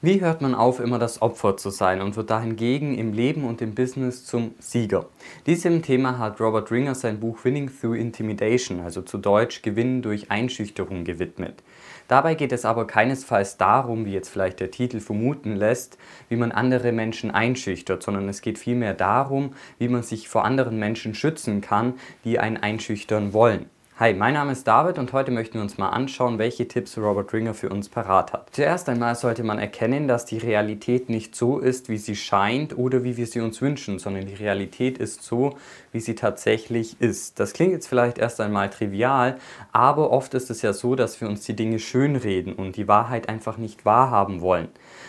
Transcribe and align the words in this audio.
Wie 0.00 0.20
hört 0.20 0.42
man 0.42 0.54
auf, 0.54 0.78
immer 0.78 1.00
das 1.00 1.22
Opfer 1.22 1.56
zu 1.56 1.70
sein 1.70 2.00
und 2.00 2.14
wird 2.14 2.30
dahingegen 2.30 2.96
im 2.96 3.12
Leben 3.12 3.42
und 3.42 3.60
im 3.60 3.74
Business 3.74 4.24
zum 4.24 4.54
Sieger? 4.60 5.06
Diesem 5.44 5.82
Thema 5.82 6.18
hat 6.18 6.40
Robert 6.40 6.70
Ringer 6.70 6.94
sein 6.94 7.18
Buch 7.18 7.44
Winning 7.44 7.68
Through 7.68 7.96
Intimidation, 7.96 8.78
also 8.78 9.02
zu 9.02 9.18
Deutsch 9.18 9.60
Gewinnen 9.62 10.00
durch 10.00 10.30
Einschüchterung, 10.30 11.02
gewidmet. 11.02 11.64
Dabei 12.06 12.36
geht 12.36 12.52
es 12.52 12.64
aber 12.64 12.86
keinesfalls 12.86 13.56
darum, 13.56 14.04
wie 14.04 14.12
jetzt 14.12 14.28
vielleicht 14.28 14.60
der 14.60 14.70
Titel 14.70 15.00
vermuten 15.00 15.56
lässt, 15.56 15.98
wie 16.28 16.36
man 16.36 16.52
andere 16.52 16.92
Menschen 16.92 17.32
einschüchtert, 17.32 18.04
sondern 18.04 18.28
es 18.28 18.40
geht 18.40 18.60
vielmehr 18.60 18.94
darum, 18.94 19.54
wie 19.78 19.88
man 19.88 20.04
sich 20.04 20.28
vor 20.28 20.44
anderen 20.44 20.78
Menschen 20.78 21.16
schützen 21.16 21.60
kann, 21.60 21.94
die 22.22 22.38
einen 22.38 22.56
einschüchtern 22.56 23.32
wollen. 23.32 23.68
Hi, 24.00 24.14
mein 24.14 24.34
Name 24.34 24.52
ist 24.52 24.68
David 24.68 24.96
und 24.96 25.12
heute 25.12 25.32
möchten 25.32 25.54
wir 25.54 25.60
uns 25.60 25.76
mal 25.76 25.88
anschauen, 25.88 26.38
welche 26.38 26.68
Tipps 26.68 26.96
Robert 26.96 27.32
Ringer 27.32 27.52
für 27.52 27.68
uns 27.68 27.88
parat 27.88 28.32
hat. 28.32 28.46
Zuerst 28.52 28.88
einmal 28.88 29.16
sollte 29.16 29.42
man 29.42 29.58
erkennen, 29.58 30.06
dass 30.06 30.24
die 30.24 30.38
Realität 30.38 31.08
nicht 31.08 31.34
so 31.34 31.58
ist, 31.58 31.88
wie 31.88 31.96
sie 31.96 32.14
scheint 32.14 32.78
oder 32.78 33.02
wie 33.02 33.16
wir 33.16 33.26
sie 33.26 33.40
uns 33.40 33.60
wünschen, 33.60 33.98
sondern 33.98 34.26
die 34.26 34.34
Realität 34.34 34.98
ist 34.98 35.24
so, 35.24 35.56
wie 35.90 35.98
sie 35.98 36.14
tatsächlich 36.14 37.00
ist. 37.00 37.40
Das 37.40 37.54
klingt 37.54 37.72
jetzt 37.72 37.88
vielleicht 37.88 38.18
erst 38.18 38.40
einmal 38.40 38.70
trivial, 38.70 39.38
aber 39.72 40.12
oft 40.12 40.32
ist 40.34 40.48
es 40.48 40.62
ja 40.62 40.72
so, 40.72 40.94
dass 40.94 41.20
wir 41.20 41.28
uns 41.28 41.44
die 41.44 41.56
Dinge 41.56 41.80
schönreden 41.80 42.52
und 42.52 42.76
die 42.76 42.86
Wahrheit 42.86 43.28
einfach 43.28 43.58
nicht 43.58 43.84
wahrhaben 43.84 44.42
wollen. 44.42 44.68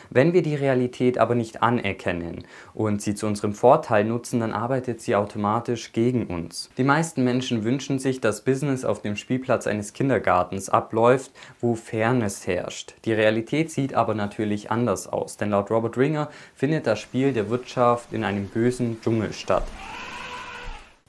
Wenn 0.09 0.33
wir 0.33 0.41
die 0.41 0.55
Realität 0.55 1.19
aber 1.19 1.35
nicht 1.35 1.61
anerkennen 1.61 2.43
und 2.73 3.03
sie 3.03 3.13
zu 3.13 3.27
unserem 3.27 3.53
Vorteil 3.53 4.03
nutzen, 4.03 4.39
dann 4.39 4.53
arbeitet 4.53 5.01
sie 5.01 5.15
automatisch 5.15 5.93
gegen 5.93 6.25
uns. 6.25 6.71
Die 6.79 6.83
meisten 6.83 7.23
Menschen 7.23 7.63
wünschen 7.63 7.99
sich, 7.99 8.19
dass 8.19 8.43
Business 8.43 8.78
auf 8.85 9.01
dem 9.01 9.15
Spielplatz 9.15 9.67
eines 9.67 9.93
Kindergartens 9.93 10.69
abläuft, 10.69 11.31
wo 11.61 11.75
Fairness 11.75 12.47
herrscht. 12.47 12.95
Die 13.05 13.13
Realität 13.13 13.71
sieht 13.71 13.93
aber 13.93 14.13
natürlich 14.13 14.71
anders 14.71 15.07
aus, 15.07 15.37
denn 15.37 15.49
laut 15.49 15.71
Robert 15.71 15.97
Ringer 15.97 16.29
findet 16.55 16.87
das 16.87 16.99
Spiel 16.99 17.33
der 17.33 17.49
Wirtschaft 17.49 18.13
in 18.13 18.23
einem 18.23 18.47
bösen 18.47 19.01
Dschungel 19.01 19.33
statt. 19.33 19.63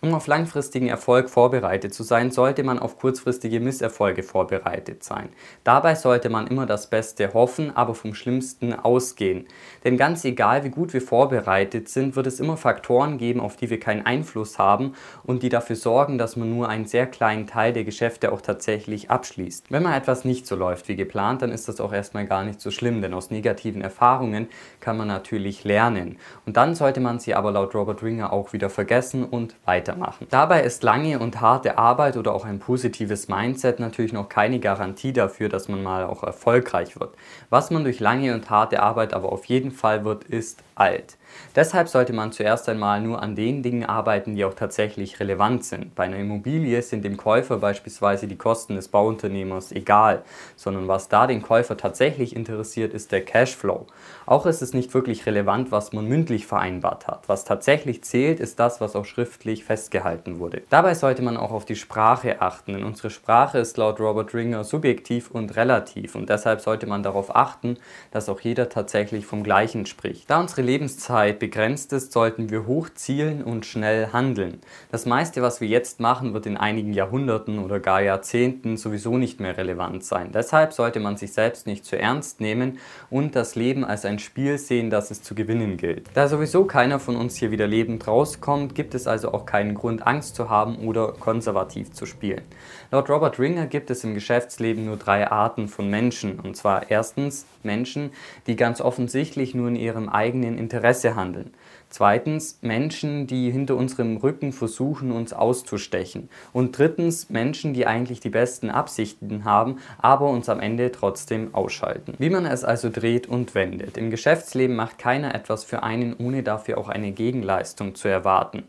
Um 0.02 0.14
auf 0.14 0.26
langfristigen 0.26 0.88
Erfolg 0.88 1.28
vorbereitet 1.28 1.92
zu 1.92 2.02
sein, 2.02 2.30
sollte 2.30 2.62
man 2.62 2.78
auf 2.78 2.98
kurzfristige 2.98 3.60
Misserfolge 3.60 4.22
vorbereitet 4.22 5.04
sein. 5.04 5.28
Dabei 5.62 5.94
sollte 5.94 6.30
man 6.30 6.46
immer 6.46 6.64
das 6.64 6.88
Beste 6.88 7.34
hoffen, 7.34 7.76
aber 7.76 7.94
vom 7.94 8.14
Schlimmsten 8.14 8.72
ausgehen. 8.72 9.46
Denn 9.84 9.98
ganz 9.98 10.24
egal, 10.24 10.64
wie 10.64 10.70
gut 10.70 10.94
wir 10.94 11.02
vorbereitet 11.02 11.90
sind, 11.90 12.16
wird 12.16 12.26
es 12.26 12.40
immer 12.40 12.56
Faktoren 12.56 13.18
geben, 13.18 13.40
auf 13.40 13.56
die 13.56 13.68
wir 13.68 13.78
keinen 13.78 14.06
Einfluss 14.06 14.58
haben 14.58 14.94
und 15.22 15.42
die 15.42 15.50
dafür 15.50 15.76
sorgen, 15.76 16.16
dass 16.16 16.34
man 16.34 16.48
nur 16.48 16.70
einen 16.70 16.86
sehr 16.86 17.06
kleinen 17.06 17.46
Teil 17.46 17.74
der 17.74 17.84
Geschäfte 17.84 18.32
auch 18.32 18.40
tatsächlich 18.40 19.10
abschließt. 19.10 19.70
Wenn 19.70 19.82
mal 19.82 19.98
etwas 19.98 20.24
nicht 20.24 20.46
so 20.46 20.56
läuft 20.56 20.88
wie 20.88 20.96
geplant, 20.96 21.42
dann 21.42 21.52
ist 21.52 21.68
das 21.68 21.78
auch 21.78 21.92
erstmal 21.92 22.24
gar 22.24 22.42
nicht 22.42 22.62
so 22.62 22.70
schlimm, 22.70 23.02
denn 23.02 23.12
aus 23.12 23.30
negativen 23.30 23.82
Erfahrungen 23.82 24.48
kann 24.80 24.96
man 24.96 25.08
natürlich 25.08 25.62
lernen. 25.64 26.16
Und 26.46 26.56
dann 26.56 26.74
sollte 26.74 27.00
man 27.00 27.18
sie 27.18 27.34
aber 27.34 27.52
laut 27.52 27.74
Robert 27.74 28.02
Ringer 28.02 28.32
auch 28.32 28.54
wieder 28.54 28.70
vergessen 28.70 29.24
und 29.24 29.56
weiter 29.66 29.89
weitermachen. 29.90 30.26
Dabei 30.30 30.62
ist 30.62 30.82
lange 30.82 31.18
und 31.18 31.40
harte 31.40 31.78
Arbeit 31.78 32.16
oder 32.16 32.34
auch 32.34 32.44
ein 32.44 32.58
positives 32.58 33.28
Mindset 33.28 33.80
natürlich 33.80 34.12
noch 34.12 34.28
keine 34.28 34.60
Garantie 34.60 35.12
dafür, 35.12 35.48
dass 35.48 35.68
man 35.68 35.82
mal 35.82 36.04
auch 36.04 36.22
erfolgreich 36.22 36.98
wird. 36.98 37.14
Was 37.50 37.70
man 37.70 37.84
durch 37.84 38.00
lange 38.00 38.34
und 38.34 38.48
harte 38.50 38.82
Arbeit 38.82 39.14
aber 39.14 39.32
auf 39.32 39.44
jeden 39.46 39.70
Fall 39.70 40.04
wird, 40.04 40.24
ist 40.24 40.62
alt. 40.74 41.16
Deshalb 41.54 41.88
sollte 41.88 42.12
man 42.12 42.32
zuerst 42.32 42.68
einmal 42.68 43.00
nur 43.00 43.22
an 43.22 43.36
den 43.36 43.62
Dingen 43.62 43.84
arbeiten, 43.84 44.34
die 44.34 44.44
auch 44.44 44.54
tatsächlich 44.54 45.20
relevant 45.20 45.64
sind. 45.64 45.94
Bei 45.94 46.04
einer 46.04 46.16
Immobilie 46.16 46.80
sind 46.82 47.04
dem 47.04 47.16
Käufer 47.16 47.58
beispielsweise 47.58 48.26
die 48.26 48.36
Kosten 48.36 48.74
des 48.74 48.88
Bauunternehmers 48.88 49.72
egal, 49.72 50.22
sondern 50.56 50.88
was 50.88 51.08
da 51.08 51.26
den 51.26 51.42
Käufer 51.42 51.76
tatsächlich 51.76 52.34
interessiert, 52.34 52.94
ist 52.94 53.12
der 53.12 53.24
Cashflow. 53.24 53.86
Auch 54.26 54.46
ist 54.46 54.62
es 54.62 54.74
nicht 54.74 54.92
wirklich 54.94 55.26
relevant, 55.26 55.70
was 55.70 55.92
man 55.92 56.06
mündlich 56.06 56.46
vereinbart 56.46 57.06
hat. 57.06 57.28
Was 57.28 57.44
tatsächlich 57.44 58.02
zählt, 58.02 58.40
ist 58.40 58.58
das, 58.58 58.80
was 58.80 58.96
auch 58.96 59.04
schriftlich 59.04 59.64
festgehalten 59.80 60.38
wurde. 60.38 60.62
Dabei 60.68 60.94
sollte 60.94 61.22
man 61.22 61.38
auch 61.38 61.52
auf 61.52 61.64
die 61.64 61.74
Sprache 61.74 62.42
achten, 62.42 62.74
denn 62.74 62.84
unsere 62.84 63.08
Sprache 63.08 63.58
ist 63.58 63.78
laut 63.78 63.98
Robert 63.98 64.34
Ringer 64.34 64.62
subjektiv 64.62 65.30
und 65.30 65.56
relativ 65.56 66.14
und 66.14 66.28
deshalb 66.28 66.60
sollte 66.60 66.86
man 66.86 67.02
darauf 67.02 67.34
achten, 67.34 67.78
dass 68.10 68.28
auch 68.28 68.40
jeder 68.40 68.68
tatsächlich 68.68 69.24
vom 69.24 69.42
Gleichen 69.42 69.86
spricht. 69.86 70.28
Da 70.28 70.38
unsere 70.38 70.60
Lebenszeit 70.60 71.38
begrenzt 71.38 71.94
ist, 71.94 72.12
sollten 72.12 72.50
wir 72.50 72.66
hoch 72.66 72.90
zielen 72.94 73.42
und 73.42 73.64
schnell 73.64 74.08
handeln. 74.12 74.60
Das 74.90 75.06
meiste, 75.06 75.40
was 75.40 75.62
wir 75.62 75.68
jetzt 75.68 75.98
machen, 75.98 76.34
wird 76.34 76.44
in 76.44 76.58
einigen 76.58 76.92
Jahrhunderten 76.92 77.58
oder 77.58 77.80
gar 77.80 78.02
Jahrzehnten 78.02 78.76
sowieso 78.76 79.16
nicht 79.16 79.40
mehr 79.40 79.56
relevant 79.56 80.04
sein. 80.04 80.30
Deshalb 80.32 80.74
sollte 80.74 81.00
man 81.00 81.16
sich 81.16 81.32
selbst 81.32 81.66
nicht 81.66 81.86
zu 81.86 81.98
ernst 81.98 82.42
nehmen 82.42 82.78
und 83.08 83.34
das 83.34 83.54
Leben 83.54 83.84
als 83.84 84.04
ein 84.04 84.18
Spiel 84.18 84.58
sehen, 84.58 84.90
das 84.90 85.10
es 85.10 85.22
zu 85.22 85.34
gewinnen 85.34 85.78
gilt. 85.78 86.08
Da 86.12 86.28
sowieso 86.28 86.66
keiner 86.66 87.00
von 87.00 87.16
uns 87.16 87.36
hier 87.36 87.50
wieder 87.50 87.66
lebend 87.66 88.06
rauskommt, 88.06 88.74
gibt 88.74 88.94
es 88.94 89.06
also 89.06 89.32
auch 89.32 89.46
keinen 89.46 89.69
Grund, 89.74 90.06
Angst 90.06 90.34
zu 90.34 90.50
haben 90.50 90.76
oder 90.76 91.12
konservativ 91.12 91.92
zu 91.92 92.06
spielen. 92.06 92.42
Laut 92.90 93.08
Robert 93.08 93.38
Ringer 93.38 93.66
gibt 93.66 93.90
es 93.90 94.04
im 94.04 94.14
Geschäftsleben 94.14 94.84
nur 94.84 94.96
drei 94.96 95.30
Arten 95.30 95.68
von 95.68 95.88
Menschen. 95.88 96.40
Und 96.40 96.56
zwar 96.56 96.90
erstens 96.90 97.46
Menschen, 97.62 98.10
die 98.46 98.56
ganz 98.56 98.80
offensichtlich 98.80 99.54
nur 99.54 99.68
in 99.68 99.76
ihrem 99.76 100.08
eigenen 100.08 100.58
Interesse 100.58 101.14
handeln. 101.14 101.54
Zweitens 101.92 102.60
Menschen, 102.62 103.26
die 103.26 103.50
hinter 103.50 103.74
unserem 103.74 104.16
Rücken 104.16 104.52
versuchen, 104.52 105.10
uns 105.10 105.32
auszustechen. 105.32 106.28
Und 106.52 106.78
drittens 106.78 107.30
Menschen, 107.30 107.74
die 107.74 107.84
eigentlich 107.84 108.20
die 108.20 108.30
besten 108.30 108.70
Absichten 108.70 109.44
haben, 109.44 109.78
aber 109.98 110.28
uns 110.28 110.48
am 110.48 110.60
Ende 110.60 110.92
trotzdem 110.92 111.52
ausschalten. 111.52 112.14
Wie 112.18 112.30
man 112.30 112.46
es 112.46 112.62
also 112.62 112.90
dreht 112.90 113.26
und 113.26 113.56
wendet. 113.56 113.96
Im 113.96 114.10
Geschäftsleben 114.10 114.76
macht 114.76 114.98
keiner 114.98 115.34
etwas 115.34 115.64
für 115.64 115.82
einen, 115.82 116.14
ohne 116.16 116.44
dafür 116.44 116.78
auch 116.78 116.88
eine 116.88 117.10
Gegenleistung 117.10 117.96
zu 117.96 118.06
erwarten. 118.06 118.62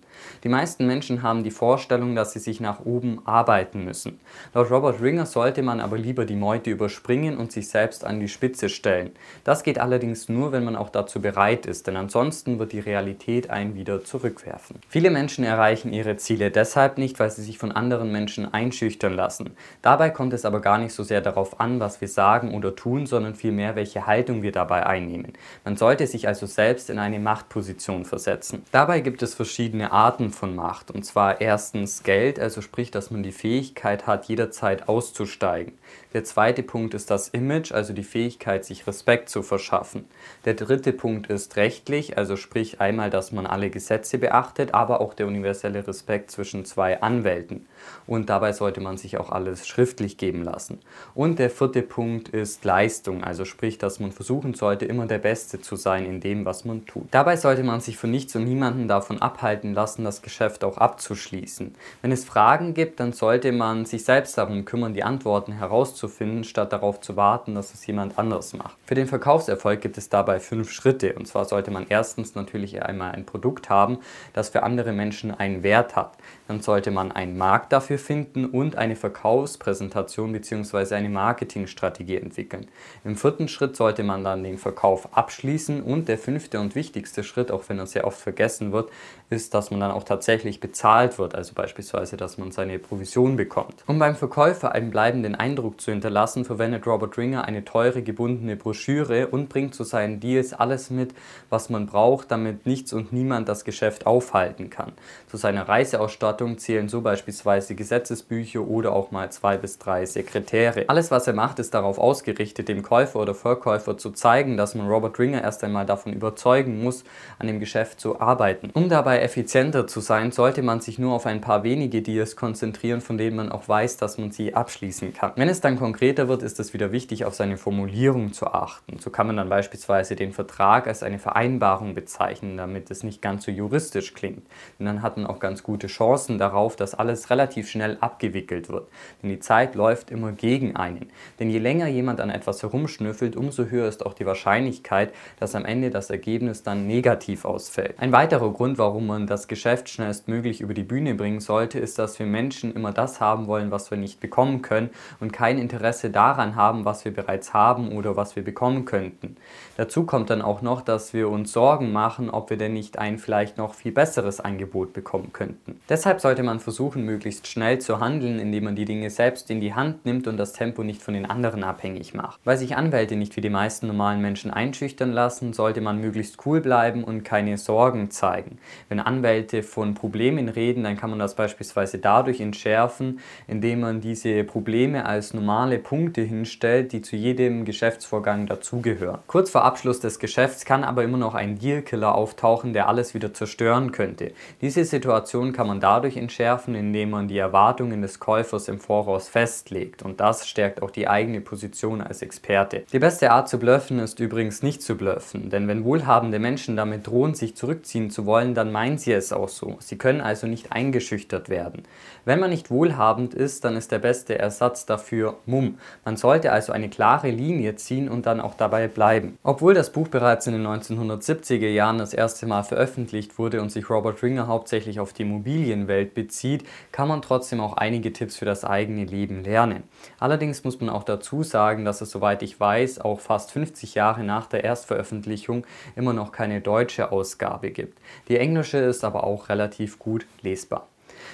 Die 0.43 0.49
meisten 0.49 0.87
Menschen 0.87 1.21
haben 1.21 1.43
die 1.43 1.51
Vorstellung, 1.51 2.15
dass 2.15 2.33
sie 2.33 2.39
sich 2.39 2.59
nach 2.59 2.85
oben 2.85 3.21
arbeiten 3.25 3.85
müssen. 3.85 4.19
Laut 4.55 4.71
Robert 4.71 4.99
Ringer 4.99 5.27
sollte 5.27 5.61
man 5.61 5.79
aber 5.79 5.97
lieber 5.99 6.25
die 6.25 6.35
Meute 6.35 6.71
überspringen 6.71 7.37
und 7.37 7.51
sich 7.51 7.69
selbst 7.69 8.03
an 8.03 8.19
die 8.19 8.27
Spitze 8.27 8.67
stellen. 8.67 9.11
Das 9.43 9.61
geht 9.61 9.77
allerdings 9.77 10.27
nur, 10.27 10.51
wenn 10.51 10.63
man 10.63 10.75
auch 10.75 10.89
dazu 10.89 11.21
bereit 11.21 11.67
ist, 11.67 11.85
denn 11.85 11.97
ansonsten 11.97 12.57
wird 12.57 12.71
die 12.71 12.79
Realität 12.79 13.10
einen 13.49 13.75
wieder 13.75 14.03
zurückwerfen. 14.03 14.77
Viele 14.87 15.09
Menschen 15.09 15.43
erreichen 15.43 15.93
ihre 15.93 16.17
Ziele 16.17 16.51
deshalb 16.51 16.97
nicht, 16.97 17.19
weil 17.19 17.29
sie 17.29 17.43
sich 17.43 17.57
von 17.57 17.71
anderen 17.71 18.11
Menschen 18.11 18.51
einschüchtern 18.53 19.13
lassen. 19.13 19.51
Dabei 19.81 20.09
kommt 20.09 20.33
es 20.33 20.45
aber 20.45 20.61
gar 20.61 20.77
nicht 20.77 20.93
so 20.93 21.03
sehr 21.03 21.21
darauf 21.21 21.59
an, 21.59 21.79
was 21.79 22.01
wir 22.01 22.07
sagen 22.07 22.53
oder 22.53 22.75
tun, 22.75 23.05
sondern 23.05 23.35
vielmehr, 23.35 23.75
welche 23.75 24.05
Haltung 24.05 24.41
wir 24.41 24.51
dabei 24.51 24.85
einnehmen. 24.85 25.33
Man 25.63 25.77
sollte 25.77 26.07
sich 26.07 26.27
also 26.27 26.45
selbst 26.45 26.89
in 26.89 26.99
eine 26.99 27.19
Machtposition 27.19 28.05
versetzen. 28.05 28.63
Dabei 28.71 28.99
gibt 28.99 29.23
es 29.23 29.33
verschiedene 29.33 29.91
Arten 29.91 30.31
von 30.31 30.55
Macht. 30.55 30.91
Und 30.91 31.03
zwar 31.03 31.41
erstens 31.41 32.03
Geld, 32.03 32.39
also 32.39 32.61
sprich, 32.61 32.91
dass 32.91 33.11
man 33.11 33.23
die 33.23 33.31
Fähigkeit 33.31 34.07
hat, 34.07 34.25
jederzeit 34.25 34.87
auszusteigen. 34.87 35.73
Der 36.13 36.23
zweite 36.23 36.61
Punkt 36.61 36.93
ist 36.93 37.09
das 37.09 37.29
Image, 37.29 37.71
also 37.71 37.93
die 37.93 38.03
Fähigkeit, 38.03 38.65
sich 38.65 38.85
Respekt 38.85 39.29
zu 39.29 39.43
verschaffen. 39.43 40.05
Der 40.43 40.53
dritte 40.53 40.91
Punkt 40.91 41.27
ist 41.27 41.55
rechtlich, 41.55 42.17
also 42.17 42.35
sprich 42.35 42.81
einmal, 42.81 43.00
dass 43.09 43.31
man 43.31 43.45
alle 43.45 43.69
Gesetze 43.69 44.17
beachtet, 44.17 44.73
aber 44.73 45.01
auch 45.01 45.13
der 45.13 45.27
universelle 45.27 45.87
Respekt 45.87 46.31
zwischen 46.31 46.65
zwei 46.65 47.01
Anwälten. 47.01 47.67
Und 48.07 48.29
dabei 48.29 48.53
sollte 48.53 48.81
man 48.81 48.97
sich 48.97 49.17
auch 49.17 49.31
alles 49.31 49.67
schriftlich 49.67 50.17
geben 50.17 50.43
lassen. 50.43 50.79
Und 51.15 51.39
der 51.39 51.49
vierte 51.49 51.81
Punkt 51.81 52.29
ist 52.29 52.63
Leistung, 52.65 53.23
also 53.23 53.45
sprich, 53.45 53.77
dass 53.77 53.99
man 53.99 54.11
versuchen 54.11 54.53
sollte, 54.53 54.85
immer 54.85 55.07
der 55.07 55.19
Beste 55.19 55.61
zu 55.61 55.75
sein 55.75 56.05
in 56.05 56.19
dem, 56.19 56.45
was 56.45 56.65
man 56.65 56.85
tut. 56.85 57.07
Dabei 57.11 57.37
sollte 57.37 57.63
man 57.63 57.81
sich 57.81 57.97
von 57.97 58.11
nichts 58.11 58.35
und 58.35 58.43
niemanden 58.43 58.87
davon 58.87 59.21
abhalten 59.21 59.73
lassen, 59.73 60.03
das 60.03 60.21
Geschäft 60.21 60.63
auch 60.63 60.77
abzuschließen. 60.77 61.73
Wenn 62.01 62.11
es 62.11 62.25
Fragen 62.25 62.73
gibt, 62.73 62.99
dann 62.99 63.13
sollte 63.13 63.51
man 63.51 63.85
sich 63.85 64.03
selbst 64.03 64.37
darum 64.37 64.65
kümmern, 64.65 64.93
die 64.93 65.03
Antworten 65.03 65.53
herauszufinden, 65.53 66.43
statt 66.43 66.73
darauf 66.73 66.99
zu 67.01 67.15
warten, 67.15 67.55
dass 67.55 67.73
es 67.73 67.85
jemand 67.87 68.17
anderes 68.17 68.53
macht. 68.53 68.77
Für 68.85 68.95
den 68.95 69.07
Verkaufserfolg 69.07 69.81
gibt 69.81 69.97
es 69.97 70.09
dabei 70.09 70.39
fünf 70.39 70.71
Schritte. 70.71 71.13
Und 71.13 71.27
zwar 71.27 71.45
sollte 71.45 71.71
man 71.71 71.85
erstens 71.89 72.35
natürlich 72.35 72.81
einmal 72.91 73.11
ein 73.13 73.25
Produkt 73.25 73.69
haben, 73.69 73.97
das 74.33 74.49
für 74.49 74.63
andere 74.63 74.91
Menschen 74.91 75.31
einen 75.31 75.63
Wert 75.63 75.95
hat. 75.95 76.13
Dann 76.47 76.61
sollte 76.61 76.91
man 76.91 77.11
einen 77.11 77.37
Markt 77.37 77.71
dafür 77.73 77.97
finden 77.97 78.45
und 78.45 78.75
eine 78.75 78.95
Verkaufspräsentation 78.95 80.33
bzw. 80.33 80.95
eine 80.95 81.09
Marketingstrategie 81.09 82.17
entwickeln. 82.17 82.67
Im 83.03 83.15
vierten 83.15 83.47
Schritt 83.47 83.75
sollte 83.75 84.03
man 84.03 84.23
dann 84.23 84.43
den 84.43 84.57
Verkauf 84.57 85.17
abschließen 85.17 85.81
und 85.81 86.07
der 86.07 86.17
fünfte 86.17 86.59
und 86.59 86.75
wichtigste 86.75 87.23
Schritt, 87.23 87.51
auch 87.51 87.63
wenn 87.67 87.79
er 87.79 87.87
sehr 87.87 88.05
oft 88.05 88.19
vergessen 88.19 88.71
wird, 88.71 88.89
ist, 89.29 89.53
dass 89.53 89.71
man 89.71 89.79
dann 89.79 89.91
auch 89.91 90.03
tatsächlich 90.03 90.59
bezahlt 90.59 91.17
wird, 91.17 91.35
also 91.35 91.53
beispielsweise, 91.53 92.17
dass 92.17 92.37
man 92.37 92.51
seine 92.51 92.79
Provision 92.79 93.37
bekommt. 93.37 93.83
Um 93.87 93.97
beim 93.97 94.15
Verkäufer 94.15 94.73
einen 94.73 94.91
bleibenden 94.91 95.35
Eindruck 95.35 95.79
zu 95.79 95.91
hinterlassen, 95.91 96.43
verwendet 96.43 96.85
Robert 96.85 97.17
Ringer 97.17 97.45
eine 97.45 97.63
teure 97.63 98.01
gebundene 98.01 98.57
Broschüre 98.57 99.27
und 99.27 99.47
bringt 99.47 99.73
zu 99.73 99.83
seinen 99.83 100.19
Deals 100.19 100.53
alles 100.53 100.89
mit, 100.89 101.13
was 101.49 101.69
man 101.69 101.85
braucht, 101.85 102.29
damit 102.31 102.65
nichts 102.81 102.93
und 102.93 103.13
niemand 103.13 103.47
das 103.47 103.63
Geschäft 103.63 104.07
aufhalten 104.07 104.71
kann. 104.71 104.93
Zu 105.29 105.37
seiner 105.37 105.67
Reiseausstattung 105.67 106.57
zählen 106.57 106.89
so 106.89 107.01
beispielsweise 107.01 107.75
Gesetzesbücher 107.75 108.61
oder 108.61 108.93
auch 108.93 109.11
mal 109.11 109.31
zwei 109.31 109.57
bis 109.57 109.77
drei 109.77 110.05
Sekretäre. 110.05 110.85
Alles, 110.87 111.11
was 111.11 111.27
er 111.27 111.33
macht, 111.33 111.59
ist 111.59 111.75
darauf 111.75 111.99
ausgerichtet, 111.99 112.69
dem 112.69 112.81
Käufer 112.81 113.19
oder 113.19 113.35
Verkäufer 113.35 113.97
zu 113.97 114.09
zeigen, 114.11 114.57
dass 114.57 114.73
man 114.73 114.87
Robert 114.87 115.19
Ringer 115.19 115.43
erst 115.43 115.63
einmal 115.63 115.85
davon 115.85 116.13
überzeugen 116.13 116.81
muss, 116.81 117.03
an 117.37 117.47
dem 117.47 117.59
Geschäft 117.59 117.99
zu 117.99 118.19
arbeiten. 118.19 118.71
Um 118.73 118.89
dabei 118.89 119.21
effizienter 119.21 119.85
zu 119.85 119.99
sein, 119.99 120.31
sollte 120.31 120.63
man 120.63 120.81
sich 120.81 120.97
nur 120.97 121.13
auf 121.13 121.27
ein 121.27 121.41
paar 121.41 121.63
wenige 121.63 122.01
Deals 122.01 122.35
konzentrieren, 122.35 123.01
von 123.01 123.17
denen 123.17 123.35
man 123.35 123.51
auch 123.51 123.67
weiß, 123.67 123.97
dass 123.97 124.17
man 124.17 124.31
sie 124.31 124.55
abschließen 124.55 125.13
kann. 125.13 125.33
Wenn 125.35 125.49
es 125.49 125.61
dann 125.61 125.77
konkreter 125.77 126.27
wird, 126.27 126.41
ist 126.41 126.59
es 126.59 126.73
wieder 126.73 126.91
wichtig, 126.91 127.25
auf 127.25 127.35
seine 127.35 127.57
Formulierung 127.57 128.33
zu 128.33 128.47
achten. 128.47 128.97
So 128.99 129.11
kann 129.11 129.27
man 129.27 129.37
dann 129.37 129.49
beispielsweise 129.49 130.15
den 130.15 130.31
Vertrag 130.31 130.87
als 130.87 131.03
eine 131.03 131.19
Vereinbarung 131.19 131.93
bezeichnen, 131.93 132.57
damit 132.71 132.89
es 132.89 133.03
nicht 133.03 133.21
ganz 133.21 133.45
so 133.45 133.51
juristisch 133.51 134.13
klingt. 134.13 134.43
Denn 134.79 134.85
dann 134.85 135.01
hat 135.01 135.17
man 135.17 135.27
auch 135.27 135.39
ganz 135.39 135.63
gute 135.63 135.87
Chancen 135.87 136.37
darauf, 136.37 136.75
dass 136.75 136.95
alles 136.95 137.29
relativ 137.29 137.69
schnell 137.69 137.97
abgewickelt 137.99 138.69
wird. 138.69 138.87
Denn 139.21 139.29
die 139.29 139.39
Zeit 139.39 139.75
läuft 139.75 140.09
immer 140.09 140.31
gegen 140.31 140.75
einen. 140.75 141.11
Denn 141.39 141.49
je 141.49 141.59
länger 141.59 141.87
jemand 141.87 142.21
an 142.21 142.29
etwas 142.29 142.61
herumschnüffelt, 142.63 143.35
umso 143.35 143.65
höher 143.65 143.87
ist 143.87 144.05
auch 144.05 144.13
die 144.13 144.25
Wahrscheinlichkeit, 144.25 145.13
dass 145.39 145.55
am 145.55 145.65
Ende 145.65 145.89
das 145.89 146.09
Ergebnis 146.09 146.63
dann 146.63 146.87
negativ 146.87 147.45
ausfällt. 147.45 147.95
Ein 147.99 148.11
weiterer 148.11 148.51
Grund, 148.51 148.77
warum 148.77 149.07
man 149.07 149.27
das 149.27 149.47
Geschäft 149.47 149.89
schnellstmöglich 149.89 150.61
über 150.61 150.73
die 150.73 150.83
Bühne 150.83 151.15
bringen 151.15 151.41
sollte, 151.41 151.79
ist, 151.79 151.99
dass 151.99 152.19
wir 152.19 152.25
Menschen 152.25 152.73
immer 152.73 152.93
das 152.93 153.19
haben 153.19 153.47
wollen, 153.47 153.71
was 153.71 153.91
wir 153.91 153.97
nicht 153.97 154.19
bekommen 154.19 154.61
können 154.61 154.91
und 155.19 155.33
kein 155.33 155.57
Interesse 155.57 156.09
daran 156.09 156.55
haben, 156.55 156.85
was 156.85 157.05
wir 157.05 157.13
bereits 157.13 157.53
haben 157.53 157.91
oder 157.91 158.15
was 158.15 158.35
wir 158.35 158.43
bekommen 158.43 158.85
könnten. 158.85 159.35
Dazu 159.77 160.05
kommt 160.05 160.29
dann 160.29 160.41
auch 160.41 160.61
noch, 160.61 160.81
dass 160.81 161.13
wir 161.13 161.29
uns 161.29 161.51
Sorgen 161.51 161.91
machen, 161.91 162.29
ob 162.29 162.50
wir 162.51 162.57
denn 162.57 162.73
nicht 162.73 162.99
ein 162.99 163.17
vielleicht 163.17 163.57
noch 163.57 163.73
viel 163.73 163.91
besseres 163.91 164.39
Angebot 164.39 164.93
bekommen 164.93 165.33
könnten. 165.33 165.79
Deshalb 165.89 166.21
sollte 166.21 166.43
man 166.43 166.59
versuchen, 166.59 167.03
möglichst 167.03 167.47
schnell 167.47 167.79
zu 167.79 167.99
handeln, 167.99 168.37
indem 168.37 168.65
man 168.65 168.75
die 168.75 168.85
Dinge 168.85 169.09
selbst 169.09 169.49
in 169.49 169.59
die 169.59 169.73
Hand 169.73 170.05
nimmt 170.05 170.27
und 170.27 170.37
das 170.37 170.53
Tempo 170.53 170.83
nicht 170.83 171.01
von 171.01 171.15
den 171.15 171.25
anderen 171.25 171.63
abhängig 171.63 172.13
macht. 172.13 172.39
Weil 172.43 172.57
sich 172.57 172.75
Anwälte 172.75 173.15
nicht 173.15 173.35
wie 173.35 173.41
die 173.41 173.49
meisten 173.49 173.87
normalen 173.87 174.21
Menschen 174.21 174.51
einschüchtern 174.51 175.11
lassen, 175.11 175.53
sollte 175.53 175.81
man 175.81 175.99
möglichst 175.99 176.45
cool 176.45 176.61
bleiben 176.61 177.03
und 177.03 177.23
keine 177.23 177.57
Sorgen 177.57 178.11
zeigen. 178.11 178.59
Wenn 178.89 178.99
Anwälte 178.99 179.63
von 179.63 179.95
Problemen 179.95 180.49
reden, 180.49 180.83
dann 180.83 180.97
kann 180.97 181.09
man 181.09 181.19
das 181.19 181.35
beispielsweise 181.35 181.97
dadurch 181.97 182.41
entschärfen, 182.41 183.19
indem 183.47 183.79
man 183.79 184.01
diese 184.01 184.43
Probleme 184.43 185.05
als 185.05 185.33
normale 185.33 185.79
Punkte 185.79 186.21
hinstellt, 186.21 186.91
die 186.91 187.01
zu 187.01 187.15
jedem 187.15 187.65
Geschäftsvorgang 187.65 188.45
dazugehören. 188.45 189.19
Kurz 189.27 189.49
vor 189.49 189.63
Abschluss 189.63 190.01
des 190.01 190.19
Geschäfts 190.19 190.65
kann 190.65 190.83
aber 190.83 191.03
immer 191.03 191.17
noch 191.17 191.33
ein 191.33 191.57
Dealkiller 191.57 192.13
auftauchen, 192.13 192.40
der 192.73 192.87
alles 192.87 193.13
wieder 193.13 193.33
zerstören 193.33 193.91
könnte. 193.91 194.31
Diese 194.61 194.83
Situation 194.83 195.53
kann 195.53 195.67
man 195.67 195.79
dadurch 195.79 196.17
entschärfen, 196.17 196.73
indem 196.73 197.11
man 197.11 197.27
die 197.27 197.37
Erwartungen 197.37 198.01
des 198.01 198.19
Käufers 198.19 198.67
im 198.67 198.79
Voraus 198.79 199.27
festlegt 199.27 200.01
und 200.01 200.19
das 200.19 200.47
stärkt 200.47 200.81
auch 200.81 200.89
die 200.89 201.07
eigene 201.07 201.41
Position 201.41 202.01
als 202.01 202.21
Experte. 202.21 202.83
Die 202.91 202.99
beste 202.99 203.31
Art 203.31 203.47
zu 203.47 203.59
bluffen 203.59 203.99
ist 203.99 204.19
übrigens 204.19 204.63
nicht 204.63 204.81
zu 204.81 204.97
bluffen, 204.97 205.49
denn 205.49 205.67
wenn 205.67 205.83
wohlhabende 205.83 206.39
Menschen 206.39 206.75
damit 206.75 207.05
drohen, 207.05 207.35
sich 207.35 207.55
zurückziehen 207.55 208.09
zu 208.09 208.25
wollen, 208.25 208.55
dann 208.55 208.71
meinen 208.71 208.97
sie 208.97 209.13
es 209.13 209.31
auch 209.31 209.49
so. 209.49 209.77
Sie 209.79 209.97
können 209.97 210.21
also 210.21 210.47
nicht 210.47 210.71
eingeschüchtert 210.71 211.49
werden. 211.49 211.83
Wenn 212.25 212.39
man 212.39 212.49
nicht 212.49 212.71
wohlhabend 212.71 213.33
ist, 213.33 213.65
dann 213.65 213.75
ist 213.75 213.91
der 213.91 213.99
beste 213.99 214.39
Ersatz 214.39 214.85
dafür 214.85 215.37
Mumm. 215.45 215.77
Man 216.05 216.17
sollte 216.17 216.51
also 216.51 216.71
eine 216.71 216.89
klare 216.89 217.29
Linie 217.29 217.75
ziehen 217.75 218.09
und 218.09 218.25
dann 218.25 218.39
auch 218.39 218.55
dabei 218.55 218.87
bleiben. 218.87 219.37
Obwohl 219.43 219.73
das 219.73 219.91
Buch 219.91 220.07
bereits 220.07 220.47
in 220.47 220.53
den 220.53 220.65
1970er 220.65 221.69
Jahren 221.69 221.97
das 221.97 222.13
erste 222.31 222.47
Mal 222.47 222.63
veröffentlicht 222.63 223.37
wurde 223.37 223.61
und 223.61 223.73
sich 223.73 223.89
Robert 223.89 224.23
Ringer 224.23 224.47
hauptsächlich 224.47 225.01
auf 225.01 225.11
die 225.11 225.23
Immobilienwelt 225.23 226.13
bezieht, 226.13 226.63
kann 226.93 227.09
man 227.09 227.21
trotzdem 227.21 227.59
auch 227.59 227.73
einige 227.73 228.13
Tipps 228.13 228.37
für 228.37 228.45
das 228.45 228.63
eigene 228.63 229.03
Leben 229.03 229.43
lernen. 229.43 229.83
Allerdings 230.17 230.63
muss 230.63 230.79
man 230.79 230.89
auch 230.89 231.03
dazu 231.03 231.43
sagen, 231.43 231.83
dass 231.83 231.99
es 231.99 232.09
soweit 232.09 232.41
ich 232.41 232.57
weiß 232.57 233.01
auch 233.01 233.19
fast 233.19 233.51
50 233.51 233.95
Jahre 233.95 234.23
nach 234.23 234.47
der 234.47 234.63
Erstveröffentlichung 234.63 235.65
immer 235.97 236.13
noch 236.13 236.31
keine 236.31 236.61
deutsche 236.61 237.11
Ausgabe 237.11 237.71
gibt. 237.71 237.99
Die 238.29 238.37
englische 238.37 238.77
ist 238.77 239.03
aber 239.03 239.25
auch 239.25 239.49
relativ 239.49 239.99
gut 239.99 240.25
lesbar. 240.41 240.87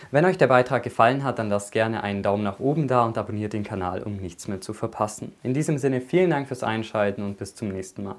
Wenn 0.10 0.26
euch 0.26 0.40
der 0.40 0.48
Beitrag 0.48 0.82
gefallen 0.82 1.24
hat, 1.24 1.38
dann 1.38 1.50
lasst 1.50 1.72
gerne 1.72 2.02
einen 2.02 2.24
Daumen 2.24 2.44
nach 2.44 2.60
oben 2.60 2.88
da 2.88 3.06
und 3.06 3.20
abonniert 3.20 3.54
den 3.54 3.64
Kanal, 3.64 4.02
um 4.02 4.18
nichts 4.18 4.48
mehr 4.48 4.62
zu 4.62 4.74
verpassen. 4.74 5.36
In 5.44 5.54
diesem 5.54 5.78
Sinne 5.78 6.02
vielen 6.02 6.32
Dank 6.32 6.48
fürs 6.48 6.64
Einschalten 6.64 7.22
und 7.22 7.38
bis 7.38 7.54
zum 7.54 7.70
nächsten 7.70 8.04
Mal. 8.04 8.16